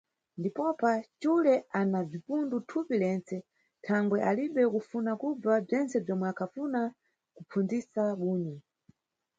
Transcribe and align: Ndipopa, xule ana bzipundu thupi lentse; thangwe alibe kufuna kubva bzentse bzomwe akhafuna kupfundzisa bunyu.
Ndipopa, 0.39 0.91
xule 1.21 1.53
ana 1.79 1.99
bzipundu 2.07 2.55
thupi 2.69 2.95
lentse; 3.03 3.35
thangwe 3.85 4.17
alibe 4.29 4.61
kufuna 4.73 5.11
kubva 5.21 5.53
bzentse 5.65 5.95
bzomwe 6.03 6.27
akhafuna 6.31 6.81
kupfundzisa 7.35 8.03
bunyu. 8.19 8.55